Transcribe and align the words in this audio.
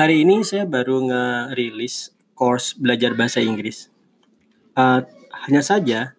Hari 0.00 0.24
ini 0.24 0.40
saya 0.40 0.64
baru 0.64 1.12
ngerilis 1.12 2.16
course 2.32 2.72
belajar 2.72 3.12
bahasa 3.12 3.44
Inggris. 3.44 3.92
Uh, 4.72 5.04
hanya 5.44 5.60
saja 5.60 6.16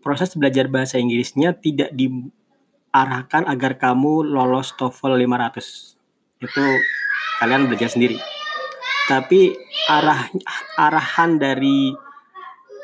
proses 0.00 0.32
belajar 0.32 0.72
bahasa 0.72 0.96
Inggrisnya 0.96 1.52
tidak 1.52 1.92
diarahkan 1.92 3.44
agar 3.44 3.76
kamu 3.76 4.24
lolos 4.24 4.72
TOEFL 4.80 5.20
500. 5.20 6.48
Itu 6.48 6.64
kalian 7.44 7.68
belajar 7.68 7.92
sendiri. 7.92 8.16
Tapi 9.04 9.52
arah 9.84 10.32
arahan 10.80 11.36
dari 11.36 11.92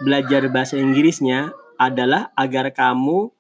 belajar 0.05 0.53
bahasa 0.53 0.77
Inggrisnya 0.77 1.57
adalah 1.81 2.29
agar 2.37 2.77
kamu 2.77 3.33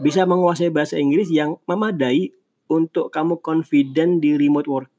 bisa 0.00 0.24
menguasai 0.24 0.72
bahasa 0.72 0.96
Inggris 0.96 1.28
yang 1.28 1.60
memadai 1.68 2.32
untuk 2.72 3.12
kamu 3.12 3.36
confident 3.44 4.24
di 4.24 4.32
remote 4.40 4.64
work 4.72 4.91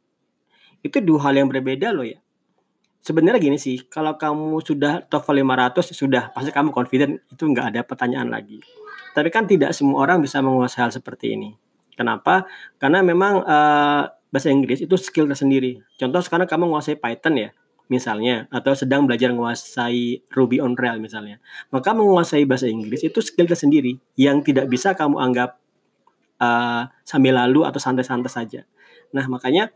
itu 0.84 1.00
dua 1.00 1.32
hal 1.32 1.40
yang 1.40 1.48
berbeda 1.48 1.96
loh 1.96 2.04
ya. 2.04 2.20
Sebenarnya 3.04 3.40
gini 3.40 3.60
sih, 3.60 3.84
kalau 3.92 4.16
kamu 4.16 4.64
sudah 4.64 5.04
TOEFL 5.12 5.44
500 5.44 5.92
sudah 5.92 6.32
pasti 6.32 6.56
kamu 6.56 6.72
confident 6.72 7.20
itu 7.28 7.44
nggak 7.44 7.76
ada 7.76 7.82
pertanyaan 7.84 8.32
lagi. 8.32 8.64
Tapi 9.12 9.28
kan 9.28 9.44
tidak 9.44 9.76
semua 9.76 10.08
orang 10.08 10.24
bisa 10.24 10.40
menguasai 10.40 10.88
hal 10.88 10.92
seperti 10.92 11.36
ini. 11.36 11.52
Kenapa? 12.00 12.48
Karena 12.80 13.04
memang 13.04 13.44
uh, 13.44 14.08
bahasa 14.34 14.50
Inggris 14.50 14.82
itu 14.82 14.96
skill 14.96 15.28
tersendiri. 15.28 15.84
Contoh 16.00 16.24
sekarang 16.24 16.48
kamu 16.48 16.72
menguasai 16.72 16.96
Python 16.96 17.36
ya, 17.38 17.50
misalnya, 17.92 18.50
atau 18.50 18.74
sedang 18.74 19.06
belajar 19.06 19.30
menguasai 19.36 20.26
Ruby 20.34 20.58
on 20.64 20.74
Rails 20.74 21.04
misalnya. 21.04 21.38
Maka 21.70 21.92
menguasai 21.94 22.48
bahasa 22.48 22.66
Inggris 22.72 23.04
itu 23.04 23.20
skill 23.20 23.46
tersendiri 23.46 24.00
yang 24.18 24.42
tidak 24.42 24.72
bisa 24.72 24.98
kamu 24.98 25.20
anggap 25.20 25.60
uh, 26.42 26.90
sambil 27.06 27.38
lalu 27.38 27.68
atau 27.68 27.78
santai-santai 27.78 28.32
saja. 28.32 28.62
Nah, 29.14 29.30
makanya 29.30 29.70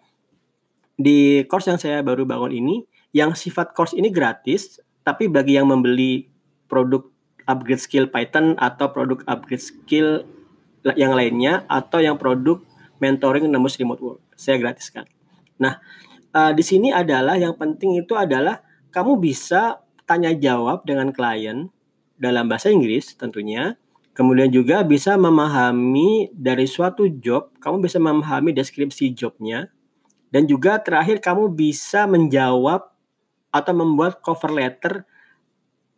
di 0.98 1.46
course 1.46 1.70
yang 1.70 1.80
saya 1.80 2.02
baru 2.02 2.26
bangun 2.26 2.52
ini, 2.52 2.76
yang 3.14 3.38
sifat 3.38 3.78
course 3.78 3.94
ini 3.94 4.10
gratis, 4.10 4.82
tapi 5.06 5.30
bagi 5.30 5.56
yang 5.56 5.70
membeli 5.70 6.28
produk 6.66 7.06
upgrade 7.48 7.80
skill 7.80 8.10
Python 8.12 8.58
atau 8.60 8.92
produk 8.92 9.24
upgrade 9.30 9.64
skill 9.64 10.28
yang 10.98 11.16
lainnya 11.16 11.64
atau 11.70 12.04
yang 12.04 12.20
produk 12.20 12.60
mentoring 12.98 13.48
nembus 13.48 13.78
remote 13.78 14.02
work, 14.02 14.22
saya 14.34 14.58
gratiskan. 14.58 15.06
Nah, 15.62 15.80
uh, 16.34 16.52
di 16.52 16.66
sini 16.66 16.90
adalah 16.90 17.38
yang 17.38 17.56
penting 17.56 18.02
itu 18.02 18.18
adalah 18.18 18.66
kamu 18.90 19.22
bisa 19.22 19.80
tanya 20.10 20.34
jawab 20.34 20.82
dengan 20.84 21.14
klien 21.14 21.70
dalam 22.18 22.50
bahasa 22.50 22.74
Inggris 22.74 23.14
tentunya. 23.14 23.78
Kemudian 24.18 24.50
juga 24.50 24.82
bisa 24.82 25.14
memahami 25.14 26.34
dari 26.34 26.66
suatu 26.66 27.06
job, 27.06 27.54
kamu 27.62 27.86
bisa 27.86 28.02
memahami 28.02 28.50
deskripsi 28.50 29.14
jobnya, 29.14 29.70
dan 30.32 30.44
juga 30.46 30.80
terakhir 30.80 31.24
kamu 31.24 31.52
bisa 31.52 32.04
menjawab 32.06 32.92
atau 33.52 33.74
membuat 33.74 34.20
cover 34.20 34.52
letter 34.52 35.08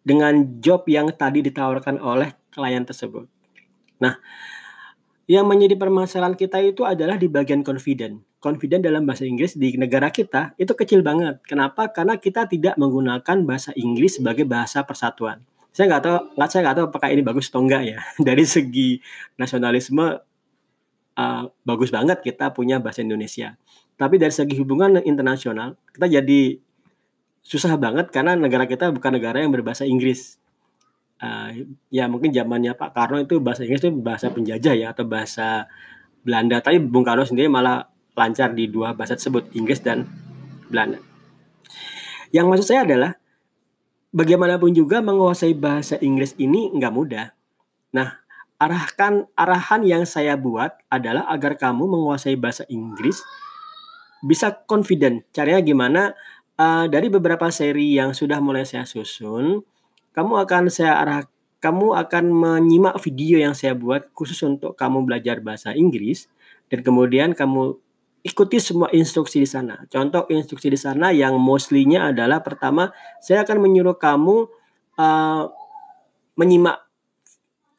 dengan 0.06 0.62
job 0.62 0.86
yang 0.88 1.12
tadi 1.14 1.44
ditawarkan 1.44 2.00
oleh 2.00 2.34
klien 2.54 2.86
tersebut. 2.86 3.28
Nah, 4.00 4.16
yang 5.30 5.46
menjadi 5.46 5.78
permasalahan 5.78 6.34
kita 6.34 6.58
itu 6.64 6.82
adalah 6.88 7.20
di 7.20 7.30
bagian 7.30 7.62
confident. 7.62 8.24
Confident 8.40 8.82
dalam 8.82 9.04
bahasa 9.04 9.28
Inggris 9.28 9.54
di 9.60 9.76
negara 9.76 10.10
kita 10.10 10.56
itu 10.56 10.72
kecil 10.74 11.04
banget. 11.04 11.44
Kenapa? 11.44 11.92
Karena 11.92 12.16
kita 12.16 12.48
tidak 12.48 12.80
menggunakan 12.80 13.38
bahasa 13.44 13.76
Inggris 13.76 14.18
sebagai 14.18 14.48
bahasa 14.48 14.82
persatuan. 14.88 15.44
Saya 15.70 15.86
nggak 15.92 16.02
tahu, 16.02 16.18
nggak 16.40 16.50
saya 16.50 16.62
nggak 16.66 16.76
tahu 16.82 16.86
apakah 16.90 17.10
ini 17.14 17.22
bagus 17.22 17.52
atau 17.52 17.62
enggak 17.62 17.84
ya. 17.86 18.00
Dari 18.34 18.42
segi 18.48 18.98
nasionalisme 19.38 20.06
uh, 21.20 21.44
bagus 21.62 21.92
banget 21.92 22.24
kita 22.24 22.50
punya 22.56 22.80
bahasa 22.80 23.04
Indonesia. 23.04 23.60
Tapi 24.00 24.16
dari 24.16 24.32
segi 24.32 24.56
hubungan 24.56 24.96
internasional, 25.04 25.76
kita 25.92 26.08
jadi 26.08 26.56
susah 27.44 27.76
banget 27.76 28.08
karena 28.16 28.40
negara 28.40 28.64
kita 28.64 28.96
bukan 28.96 29.20
negara 29.20 29.44
yang 29.44 29.52
berbahasa 29.52 29.84
Inggris. 29.84 30.40
Uh, 31.20 31.68
ya 31.92 32.08
mungkin 32.08 32.32
zamannya 32.32 32.80
Pak 32.80 32.96
Karno 32.96 33.20
itu 33.20 33.44
bahasa 33.44 33.68
Inggris 33.68 33.84
itu 33.84 33.92
bahasa 33.92 34.32
penjajah 34.32 34.72
ya 34.72 34.96
atau 34.96 35.04
bahasa 35.04 35.68
Belanda. 36.24 36.64
Tapi 36.64 36.80
Bung 36.80 37.04
Karno 37.04 37.28
sendiri 37.28 37.52
malah 37.52 37.92
lancar 38.16 38.56
di 38.56 38.72
dua 38.72 38.96
bahasa 38.96 39.20
tersebut, 39.20 39.52
Inggris 39.52 39.84
dan 39.84 40.08
Belanda. 40.72 41.04
Yang 42.32 42.46
maksud 42.48 42.66
saya 42.72 42.88
adalah 42.88 43.20
bagaimanapun 44.16 44.72
juga 44.72 45.04
menguasai 45.04 45.52
bahasa 45.60 46.00
Inggris 46.00 46.40
ini 46.40 46.72
nggak 46.72 46.94
mudah. 46.96 47.36
Nah, 47.92 48.16
arahkan 48.62 49.28
arahan 49.36 49.84
yang 49.84 50.04
saya 50.08 50.40
buat 50.40 50.72
adalah 50.88 51.28
agar 51.28 51.60
kamu 51.60 51.84
menguasai 51.84 52.40
bahasa 52.40 52.64
Inggris 52.72 53.20
bisa 54.24 54.54
confident. 54.68 55.24
Caranya 55.32 55.62
gimana? 55.64 56.02
Uh, 56.60 56.92
dari 56.92 57.08
beberapa 57.08 57.48
seri 57.56 57.96
yang 57.96 58.12
sudah 58.12 58.44
mulai 58.44 58.68
saya 58.68 58.84
susun, 58.84 59.64
kamu 60.12 60.44
akan 60.44 60.68
saya 60.68 61.00
arah 61.00 61.24
kamu 61.60 61.92
akan 62.08 62.26
menyimak 62.32 62.96
video 63.04 63.40
yang 63.40 63.52
saya 63.52 63.76
buat 63.76 64.12
khusus 64.16 64.40
untuk 64.48 64.80
kamu 64.80 65.04
belajar 65.04 65.44
bahasa 65.44 65.76
Inggris 65.76 66.32
dan 66.72 66.84
kemudian 66.84 67.36
kamu 67.36 67.76
ikuti 68.24 68.60
semua 68.64 68.88
instruksi 68.96 69.44
di 69.44 69.50
sana. 69.50 69.84
Contoh 69.92 70.28
instruksi 70.32 70.72
di 70.72 70.80
sana 70.80 71.12
yang 71.12 71.36
mostly-nya 71.40 72.12
adalah 72.12 72.40
pertama, 72.44 72.92
saya 73.20 73.44
akan 73.44 73.60
menyuruh 73.60 73.96
kamu 74.00 74.48
uh, 75.00 75.44
menyimak 76.40 76.80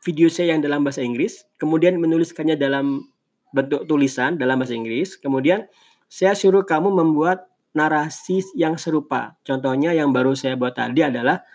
video 0.05 0.29
saya 0.33 0.57
yang 0.57 0.65
dalam 0.65 0.81
bahasa 0.85 1.05
Inggris, 1.05 1.45
kemudian 1.61 2.01
menuliskannya 2.01 2.57
dalam 2.57 3.05
bentuk 3.53 3.85
tulisan 3.85 4.37
dalam 4.37 4.61
bahasa 4.61 4.77
Inggris, 4.77 5.17
kemudian 5.21 5.69
saya 6.11 6.35
suruh 6.35 6.67
kamu 6.67 6.91
membuat 6.91 7.47
narasi 7.71 8.43
yang 8.59 8.75
serupa. 8.75 9.39
Contohnya 9.47 9.95
yang 9.95 10.11
baru 10.11 10.35
saya 10.35 10.59
buat 10.59 10.75
tadi 10.75 11.07
adalah 11.07 11.47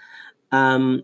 um, 0.47 1.03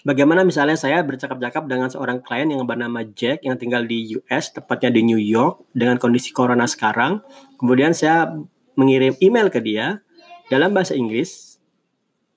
bagaimana 0.00 0.48
misalnya 0.48 0.80
saya 0.80 1.04
bercakap-cakap 1.04 1.68
dengan 1.68 1.92
seorang 1.92 2.24
klien 2.24 2.48
yang 2.48 2.64
bernama 2.64 3.04
Jack 3.04 3.44
yang 3.44 3.60
tinggal 3.60 3.84
di 3.84 4.16
US, 4.16 4.56
tepatnya 4.56 4.88
di 4.96 5.04
New 5.04 5.20
York 5.20 5.68
dengan 5.76 6.00
kondisi 6.00 6.32
corona 6.32 6.64
sekarang. 6.64 7.20
Kemudian 7.60 7.92
saya 7.92 8.32
mengirim 8.80 9.12
email 9.20 9.52
ke 9.52 9.60
dia 9.60 10.00
dalam 10.48 10.72
bahasa 10.72 10.96
Inggris 10.96 11.60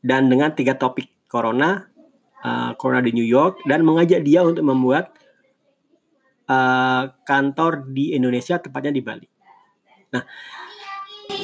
dan 0.03 0.27
dengan 0.27 0.51
tiga 0.51 0.75
topik 0.75 1.07
corona, 1.31 1.87
uh, 2.43 2.75
corona 2.75 2.99
di 2.99 3.15
New 3.15 3.25
York 3.25 3.63
dan 3.63 3.87
mengajak 3.87 4.27
dia 4.27 4.43
untuk 4.43 4.67
membuat 4.67 5.15
uh, 6.51 7.15
kantor 7.23 7.87
di 7.95 8.11
Indonesia, 8.11 8.59
tepatnya 8.59 8.91
di 8.91 8.99
Bali. 8.99 9.32
Nah, 10.13 10.23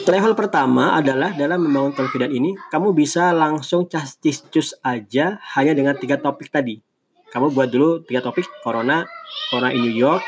level 0.06 0.34
pertama 0.38 0.94
adalah 0.94 1.34
dalam 1.34 1.66
membangun 1.66 1.94
confidence 1.98 2.34
ini, 2.34 2.54
kamu 2.70 2.94
bisa 2.94 3.34
langsung 3.34 3.90
cus 3.90 4.70
aja 4.86 5.42
hanya 5.58 5.74
dengan 5.74 5.98
tiga 5.98 6.22
topik 6.22 6.54
tadi. 6.54 6.78
Kamu 7.30 7.54
buat 7.54 7.70
dulu 7.70 8.06
tiga 8.06 8.22
topik, 8.26 8.46
Corona, 8.66 9.06
Corona 9.50 9.70
in 9.74 9.86
New 9.86 9.94
York, 9.94 10.22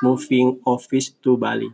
Moving 0.00 0.60
Office 0.64 1.16
to 1.20 1.36
Bali. 1.36 1.68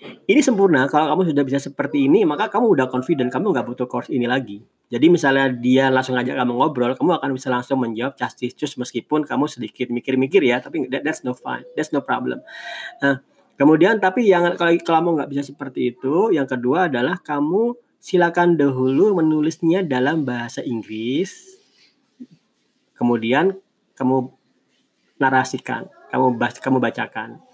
Ini 0.00 0.40
sempurna 0.40 0.88
kalau 0.88 1.12
kamu 1.12 1.34
sudah 1.34 1.44
bisa 1.44 1.58
seperti 1.60 2.06
ini, 2.06 2.24
maka 2.24 2.48
kamu 2.48 2.72
udah 2.72 2.86
confident, 2.88 3.28
kamu 3.28 3.52
nggak 3.52 3.66
butuh 3.66 3.86
course 3.90 4.08
ini 4.08 4.24
lagi. 4.24 4.62
Jadi 4.90 5.06
misalnya 5.06 5.46
dia 5.54 5.86
langsung 5.86 6.18
ngajak 6.18 6.34
kamu 6.34 6.52
ngobrol, 6.58 6.92
kamu 6.98 7.22
akan 7.22 7.30
bisa 7.30 7.46
langsung 7.46 7.78
menjawab 7.78 8.18
castis 8.18 8.58
cus 8.58 8.74
meskipun 8.74 9.22
kamu 9.22 9.46
sedikit 9.46 9.86
mikir-mikir 9.86 10.42
ya, 10.42 10.58
tapi 10.58 10.90
that, 10.90 11.06
that's 11.06 11.22
no 11.22 11.30
fine, 11.30 11.62
that's 11.78 11.94
no 11.94 12.02
problem. 12.02 12.42
Nah, 12.98 13.22
Kemudian 13.60 14.00
tapi 14.00 14.24
yang 14.24 14.56
kalau 14.56 14.72
kamu 14.72 15.08
nggak 15.20 15.30
bisa 15.36 15.42
seperti 15.44 15.92
itu, 15.92 16.32
yang 16.32 16.48
kedua 16.48 16.88
adalah 16.88 17.20
kamu 17.20 17.76
silakan 18.00 18.56
dahulu 18.56 19.12
menulisnya 19.20 19.84
dalam 19.84 20.24
bahasa 20.24 20.64
Inggris. 20.64 21.60
Kemudian 22.96 23.52
kamu 24.00 24.32
narasikan, 25.20 25.92
kamu 26.08 26.40
kamu 26.40 26.78
bacakan. 26.80 27.44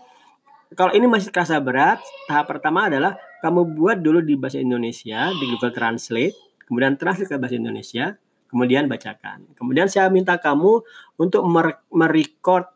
Kalau 0.78 0.95
ini 0.95 1.11
masih 1.11 1.34
terasa 1.34 1.59
berat, 1.59 1.98
tahap 2.31 2.54
pertama 2.54 2.86
adalah 2.86 3.19
kamu 3.42 3.75
buat 3.75 3.98
dulu 3.98 4.22
di 4.22 4.39
bahasa 4.39 4.63
Indonesia 4.63 5.34
di 5.34 5.45
Google 5.51 5.75
Translate, 5.75 6.39
kemudian 6.71 6.95
translate 6.95 7.34
ke 7.34 7.39
bahasa 7.39 7.59
Indonesia, 7.59 8.15
kemudian 8.47 8.86
bacakan. 8.86 9.51
Kemudian 9.59 9.91
saya 9.91 10.07
minta 10.07 10.39
kamu 10.39 10.86
untuk 11.19 11.42
merecord 11.91 12.71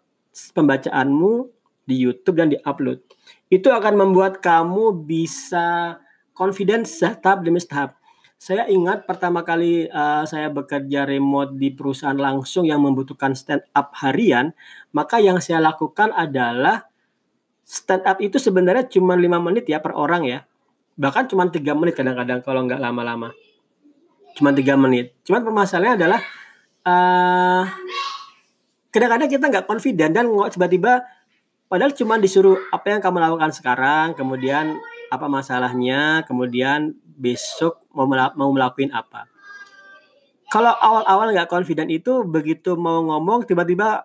pembacaanmu 0.54 1.59
di 1.90 1.98
YouTube 1.98 2.38
dan 2.38 2.54
di-upload. 2.54 3.02
Itu 3.50 3.74
akan 3.74 3.98
membuat 3.98 4.38
kamu 4.38 5.02
bisa 5.02 5.98
confidence 6.30 7.02
tahap 7.02 7.42
demi 7.42 7.58
tahap. 7.58 7.98
Saya 8.40 8.64
ingat 8.72 9.04
pertama 9.04 9.44
kali 9.44 9.84
uh, 9.92 10.24
saya 10.24 10.48
bekerja 10.48 11.04
remote 11.04 11.60
di 11.60 11.68
perusahaan 11.76 12.16
langsung 12.16 12.64
yang 12.64 12.80
membutuhkan 12.80 13.36
stand 13.36 13.66
up 13.76 13.92
harian, 14.00 14.56
maka 14.96 15.20
yang 15.20 15.42
saya 15.44 15.60
lakukan 15.60 16.08
adalah 16.16 16.88
stand 17.68 18.00
up 18.08 18.16
itu 18.24 18.40
sebenarnya 18.40 18.88
cuma 18.88 19.12
lima 19.12 19.36
menit 19.44 19.68
ya 19.68 19.84
per 19.84 19.92
orang 19.92 20.24
ya. 20.24 20.48
Bahkan 20.96 21.28
cuma 21.28 21.52
tiga 21.52 21.76
menit 21.76 22.00
kadang-kadang 22.00 22.40
kalau 22.40 22.64
nggak 22.64 22.80
lama-lama. 22.80 23.36
Cuma 24.40 24.56
tiga 24.56 24.72
menit. 24.72 25.12
Cuma 25.28 25.44
permasalahannya 25.44 26.00
adalah 26.00 26.20
uh, 26.88 27.64
kadang-kadang 28.88 29.28
kita 29.28 29.44
nggak 29.52 29.66
confident 29.68 30.12
dan 30.16 30.24
tiba-tiba 30.48 31.04
Padahal 31.70 31.94
cuma 31.94 32.18
disuruh 32.18 32.58
apa 32.74 32.90
yang 32.90 32.98
kamu 32.98 33.22
lakukan 33.22 33.54
sekarang, 33.54 34.18
kemudian 34.18 34.74
apa 35.06 35.30
masalahnya, 35.30 36.26
kemudian 36.26 36.98
besok 37.06 37.78
mau 37.94 38.10
mau 38.10 38.50
melakuin 38.50 38.90
apa. 38.90 39.30
Kalau 40.50 40.74
awal-awal 40.74 41.30
nggak 41.30 41.46
confident 41.46 41.86
itu 41.86 42.26
begitu 42.26 42.74
mau 42.74 43.06
ngomong 43.06 43.46
tiba-tiba 43.46 44.02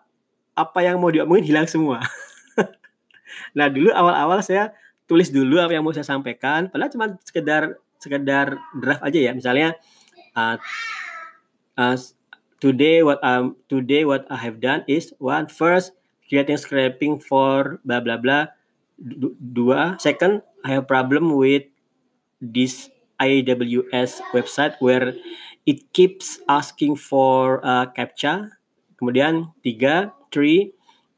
apa 0.53 0.79
yang 0.85 1.01
mau 1.01 1.09
diomongin 1.09 1.41
hilang 1.41 1.65
semua. 1.65 2.06
nah 3.57 3.65
dulu 3.65 3.89
awal-awal 3.89 4.45
saya 4.45 4.69
tulis 5.09 5.33
dulu 5.33 5.57
apa 5.57 5.73
yang 5.73 5.81
mau 5.81 5.89
saya 5.89 6.06
sampaikan, 6.06 6.69
padahal 6.69 6.94
cuma 6.94 7.06
sekedar 7.25 7.81
sekedar 7.97 8.62
draft 8.77 9.01
aja 9.01 9.19
ya. 9.25 9.31
Misalnya 9.33 9.73
uh, 10.38 10.62
uh, 11.81 11.97
today 12.62 13.01
what 13.01 13.17
um 13.25 13.57
today 13.65 14.06
what 14.06 14.29
I 14.29 14.38
have 14.38 14.62
done 14.62 14.85
is 14.85 15.17
one 15.17 15.50
first 15.50 15.97
creating 16.27 16.57
scraping 16.57 17.22
for 17.22 17.80
blah 17.86 18.01
blah 18.01 18.18
blah. 18.18 18.51
Dua 19.39 20.00
second 20.00 20.42
I 20.63 20.80
have 20.80 20.88
problem 20.88 21.36
with 21.36 21.68
this 22.42 22.89
AWS 23.19 24.22
website 24.36 24.75
where 24.80 25.16
it 25.66 25.92
keeps 25.94 26.39
asking 26.48 26.95
for 27.00 27.63
uh, 27.63 27.89
captcha. 27.92 28.56
Kemudian 28.95 29.51
tiga, 29.60 30.16
three, 30.31 30.72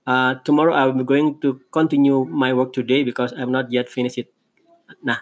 uh, 0.07 0.39
tomorrow 0.42 0.74
I'm 0.74 1.06
going 1.06 1.38
to 1.45 1.62
continue 1.69 2.25
my 2.25 2.54
work 2.54 2.74
today 2.74 3.04
because 3.04 3.33
I'm 3.33 3.51
not 3.51 3.69
yet 3.69 3.89
finished 3.89 4.18
it. 4.18 4.30
Nah, 5.04 5.21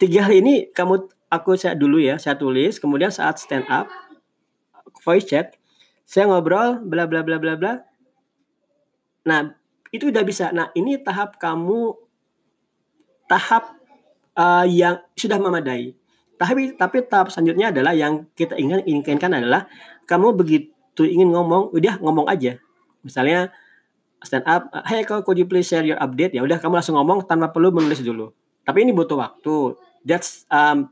tiga 0.00 0.28
hal 0.28 0.34
ini 0.38 0.70
kamu 0.72 1.10
aku 1.28 1.58
saya 1.58 1.76
dulu 1.76 2.00
ya, 2.00 2.16
saya 2.16 2.38
tulis. 2.38 2.80
Kemudian 2.80 3.12
saat 3.12 3.42
stand 3.42 3.66
up, 3.68 3.90
voice 5.02 5.28
chat, 5.28 5.58
saya 6.06 6.30
ngobrol, 6.30 6.80
bla 6.86 7.04
bla 7.04 7.20
bla 7.26 7.36
bla 7.36 7.54
bla. 7.58 7.89
Nah, 9.26 9.52
itu 9.90 10.08
udah 10.08 10.22
bisa. 10.22 10.54
Nah, 10.54 10.70
ini 10.72 11.00
tahap 11.00 11.36
kamu 11.36 11.96
tahap 13.26 13.74
uh, 14.34 14.66
yang 14.66 15.02
sudah 15.14 15.38
memadai. 15.38 15.94
Tapi 16.40 16.74
tapi 16.74 17.04
tahap 17.04 17.28
selanjutnya 17.28 17.68
adalah 17.70 17.92
yang 17.92 18.24
kita 18.32 18.56
ingin 18.56 18.80
inginkan 18.88 19.30
adalah 19.30 19.68
kamu 20.08 20.32
begitu 20.32 21.04
ingin 21.04 21.30
ngomong, 21.30 21.70
udah 21.76 22.00
ngomong 22.00 22.26
aja. 22.26 22.56
Misalnya 23.04 23.52
stand 24.24 24.44
up, 24.48 24.72
hey 24.88 25.04
could 25.04 25.36
you 25.36 25.44
please 25.44 25.68
share 25.68 25.84
your 25.84 26.00
update? 26.00 26.32
Ya 26.32 26.40
udah 26.40 26.56
kamu 26.56 26.80
langsung 26.80 26.96
ngomong 26.96 27.28
tanpa 27.28 27.52
perlu 27.52 27.72
menulis 27.72 28.00
dulu. 28.00 28.32
Tapi 28.64 28.88
ini 28.88 28.92
butuh 28.96 29.20
waktu. 29.20 29.76
That's 30.00 30.48
um, 30.48 30.88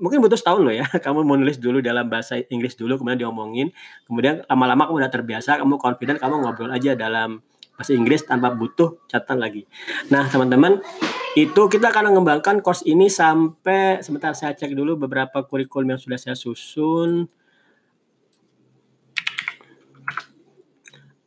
mungkin 0.00 0.18
butuh 0.24 0.34
setahun 0.34 0.64
loh 0.64 0.74
ya. 0.74 0.88
Kamu 1.04 1.22
menulis 1.22 1.60
dulu 1.60 1.84
dalam 1.84 2.08
bahasa 2.08 2.40
Inggris 2.48 2.74
dulu, 2.74 2.96
kemudian 2.96 3.28
diomongin. 3.28 3.70
Kemudian 4.08 4.42
lama-lama 4.48 4.88
kamu 4.88 5.06
udah 5.06 5.12
terbiasa, 5.12 5.60
kamu 5.60 5.76
confident, 5.76 6.18
kamu 6.18 6.34
ngobrol 6.40 6.72
aja 6.72 6.96
dalam 6.96 7.44
bahasa 7.80 7.96
Inggris 7.96 8.28
tanpa 8.28 8.52
butuh 8.52 9.00
catatan 9.08 9.40
lagi. 9.40 9.64
Nah 10.12 10.28
teman-teman, 10.28 10.84
itu 11.32 11.62
kita 11.72 11.88
akan 11.88 12.12
mengembangkan 12.12 12.60
course 12.60 12.84
ini 12.84 13.08
sampai 13.08 14.04
sebentar 14.04 14.36
saya 14.36 14.52
cek 14.52 14.76
dulu 14.76 15.08
beberapa 15.08 15.40
kurikulum 15.48 15.96
yang 15.96 16.00
sudah 16.00 16.20
saya 16.20 16.36
susun. 16.36 17.24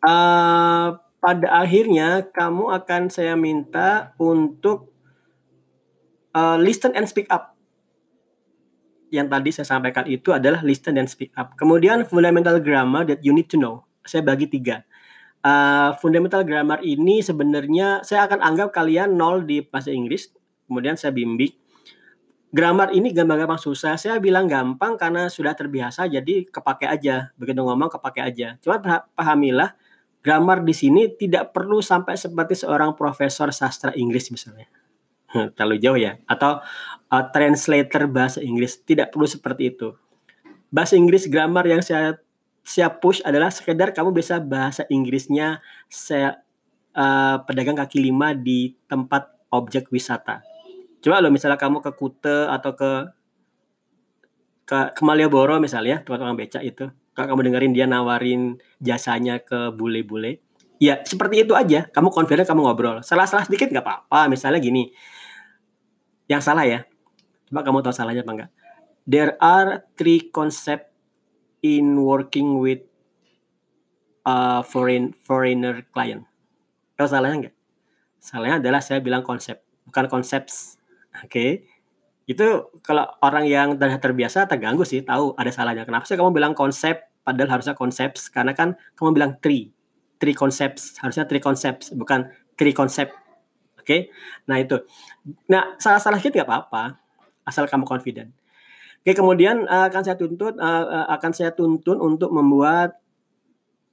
Uh, 0.06 0.94
pada 1.18 1.48
akhirnya 1.58 2.22
kamu 2.30 2.70
akan 2.70 3.10
saya 3.10 3.34
minta 3.34 4.14
untuk 4.22 4.94
uh, 6.38 6.62
listen 6.62 6.94
and 6.94 7.10
speak 7.10 7.26
up. 7.34 7.58
Yang 9.10 9.28
tadi 9.34 9.50
saya 9.58 9.68
sampaikan 9.74 10.06
itu 10.06 10.30
adalah 10.30 10.62
listen 10.62 11.02
and 11.02 11.10
speak 11.10 11.34
up. 11.34 11.58
Kemudian 11.58 12.06
fundamental 12.06 12.62
grammar 12.62 13.10
that 13.10 13.26
you 13.26 13.34
need 13.34 13.50
to 13.50 13.58
know. 13.58 13.90
Saya 14.06 14.22
bagi 14.22 14.46
tiga 14.46 14.86
uh, 15.44 15.94
fundamental 16.00 16.42
grammar 16.48 16.80
ini 16.81 17.19
sebenarnya 17.19 18.01
saya 18.01 18.25
akan 18.25 18.40
anggap 18.40 18.72
kalian 18.72 19.13
nol 19.13 19.44
di 19.44 19.62
bahasa 19.62 19.92
Inggris, 19.92 20.31
kemudian 20.66 20.95
saya 20.95 21.12
bimbing. 21.12 21.51
Grammar 22.54 22.94
ini 22.94 23.10
gampang-gampang 23.10 23.57
susah. 23.57 23.98
Saya 23.98 24.22
bilang 24.22 24.45
gampang 24.45 24.94
karena 24.94 25.25
sudah 25.25 25.57
terbiasa, 25.57 26.06
jadi 26.06 26.45
kepake 26.45 26.86
aja. 26.86 27.34
Begitu 27.34 27.66
ngomong 27.66 27.90
kepake 27.90 28.22
aja. 28.22 28.62
Cuma 28.62 28.78
pahamilah, 29.18 29.74
grammar 30.22 30.62
di 30.62 30.69
sini 30.78 31.10
tidak 31.18 31.50
perlu 31.50 31.81
sampai 31.81 32.13
seperti 32.13 32.54
seorang 32.54 32.94
profesor 32.94 33.50
sastra 33.50 33.90
Inggris 33.98 34.30
misalnya. 34.30 34.69
Terlalu 35.57 35.81
jauh 35.81 35.98
ya. 35.98 36.22
Atau 36.30 36.62
uh, 37.10 37.25
translator 37.34 38.06
bahasa 38.06 38.38
Inggris. 38.38 38.78
Tidak 38.86 39.10
perlu 39.10 39.25
seperti 39.25 39.74
itu. 39.74 39.98
Bahasa 40.69 40.94
Inggris 40.94 41.25
grammar 41.25 41.66
yang 41.66 41.81
saya 41.81 42.22
siap 42.63 43.04
push 43.04 43.19
adalah 43.27 43.51
sekedar 43.51 43.92
kamu 43.92 44.15
bisa 44.15 44.39
bahasa 44.39 44.88
Inggrisnya 44.88 45.60
saya 45.92 46.42
uh, 46.95 47.44
pedagang 47.44 47.75
kaki 47.75 48.00
lima 48.00 48.31
di 48.31 48.74
tempat 48.88 49.30
objek 49.51 49.92
wisata. 49.92 50.42
Coba 51.04 51.19
lo 51.19 51.27
misalnya 51.27 51.60
kamu 51.60 51.83
ke 51.83 51.92
Kute 51.94 52.48
atau 52.48 52.71
ke 52.74 52.92
ke, 54.63 54.95
ke 54.95 55.01
Malioboro 55.04 55.60
misalnya, 55.60 56.00
tukang-tukang 56.01 56.39
beca 56.39 56.60
itu. 56.63 56.88
Kalau 57.13 57.27
kamu 57.36 57.51
dengerin 57.51 57.74
dia 57.75 57.86
nawarin 57.86 58.57
jasanya 58.80 59.44
ke 59.44 59.69
bule-bule, 59.75 60.39
ya 60.80 61.04
seperti 61.04 61.44
itu 61.45 61.54
aja. 61.54 61.86
Kamu 61.92 62.09
confident, 62.09 62.48
kamu 62.48 62.63
ngobrol. 62.63 62.98
Salah-salah 63.04 63.45
sedikit 63.45 63.69
nggak 63.69 63.83
apa-apa. 63.86 64.31
Misalnya 64.31 64.63
gini, 64.63 64.89
yang 66.31 66.39
salah 66.39 66.63
ya. 66.66 66.88
Coba 67.51 67.62
kamu 67.62 67.83
tahu 67.86 67.94
salahnya 67.94 68.24
apa 68.24 68.31
enggak? 68.33 68.51
There 69.04 69.36
are 69.44 69.83
three 70.00 70.31
concept 70.31 70.93
in 71.63 72.04
working 72.04 72.60
with 72.60 72.83
a 74.27 74.62
foreign 74.62 75.15
foreigner 75.15 75.88
client. 75.95 76.27
Tahu 77.00 77.07
salahnya 77.07 77.36
enggak? 77.48 77.56
Salahnya 78.19 78.56
adalah 78.60 78.81
saya 78.83 79.00
bilang 79.00 79.24
konsep, 79.24 79.63
bukan 79.88 80.06
konsep. 80.12 80.51
Oke. 81.24 81.31
Okay? 81.31 81.51
Itu 82.24 82.71
kalau 82.83 83.04
orang 83.19 83.48
yang 83.48 83.75
terbiasa 83.80 84.48
terganggu 84.48 84.88
sih, 84.88 85.04
tahu 85.04 85.36
ada 85.36 85.51
salahnya. 85.51 85.83
Kenapa 85.83 86.07
sih 86.07 86.15
kamu 86.15 86.31
bilang 86.31 86.54
konsep 86.56 87.12
padahal 87.24 87.60
harusnya 87.60 87.75
konsep? 87.75 88.16
Karena 88.31 88.56
kan 88.56 88.80
kamu 88.95 89.09
bilang 89.16 89.31
three. 89.39 89.71
Three 90.24 90.36
concepts, 90.36 91.04
harusnya 91.04 91.27
three 91.27 91.44
concepts, 91.44 91.92
bukan 91.92 92.31
three 92.56 92.71
concept. 92.71 93.12
Oke. 93.75 93.83
Okay? 93.83 94.01
Nah, 94.48 94.56
itu. 94.63 94.80
Nah, 95.51 95.75
salah-salah 95.75 96.16
sedikit 96.19 96.44
nggak 96.44 96.48
apa-apa 96.48 96.83
asal 97.44 97.68
kamu 97.68 97.83
confident. 97.83 98.31
Oke, 99.04 99.20
kemudian 99.20 99.68
uh, 99.68 99.92
akan 99.92 100.02
saya 100.08 100.16
tuntut 100.16 100.56
uh, 100.56 100.86
uh, 100.88 101.08
akan 101.12 101.32
saya 101.36 101.52
tuntun 101.52 102.00
untuk 102.00 102.32
membuat 102.32 103.04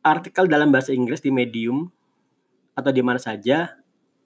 artikel 0.07 0.47
dalam 0.47 0.71
bahasa 0.71 0.95
Inggris 0.95 1.19
di 1.19 1.35
Medium 1.35 1.91
atau 2.79 2.95
di 2.95 3.03
mana 3.03 3.19
saja 3.19 3.75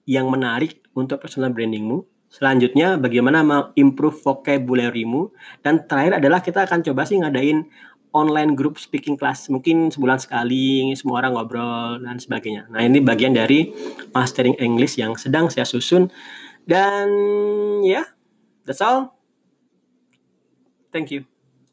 yang 0.05 0.29
menarik 0.29 0.85
untuk 0.93 1.17
personal 1.17 1.49
brandingmu. 1.49 2.05
Selanjutnya, 2.29 3.01
bagaimana 3.01 3.41
improve 3.73 4.21
vocabulary-mu. 4.21 5.33
Dan 5.65 5.89
terakhir 5.89 6.21
adalah 6.21 6.45
kita 6.45 6.69
akan 6.69 6.85
coba 6.85 7.01
sih 7.09 7.17
ngadain 7.17 7.65
online 8.13 8.53
group 8.53 8.77
speaking 8.77 9.17
class. 9.17 9.49
Mungkin 9.49 9.89
sebulan 9.89 10.21
sekali, 10.21 10.93
semua 10.93 11.25
orang 11.25 11.33
ngobrol, 11.33 11.97
dan 12.05 12.21
sebagainya. 12.21 12.69
Nah, 12.69 12.85
ini 12.85 13.01
bagian 13.01 13.33
dari 13.33 13.73
mastering 14.13 14.53
English 14.61 15.01
yang 15.01 15.17
sedang 15.17 15.49
saya 15.49 15.65
susun. 15.65 16.13
Dan 16.61 17.09
ya, 17.81 18.03
yeah, 18.03 18.05
that's 18.69 18.85
all. 18.85 19.14
Thank 20.95 21.11
you. 21.11 21.25